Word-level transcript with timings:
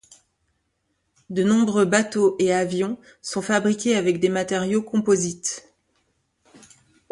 De 1.29 1.43
nombreux 1.43 1.85
bateaux 1.85 2.35
et 2.39 2.51
avions 2.51 2.97
sont 3.21 3.43
fabriqués 3.43 3.95
avec 3.95 4.19
des 4.19 4.29
matériaux 4.29 4.81
composites. 4.81 5.71